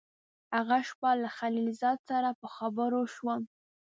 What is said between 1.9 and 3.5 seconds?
سره په خبرو شوم.